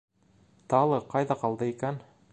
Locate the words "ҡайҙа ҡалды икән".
1.13-2.05